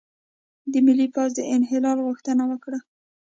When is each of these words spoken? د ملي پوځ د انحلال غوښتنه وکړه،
د 0.71 0.73
ملي 0.85 1.07
پوځ 1.13 1.29
د 1.35 1.39
انحلال 1.55 1.97
غوښتنه 2.07 2.43
وکړه، 2.51 2.79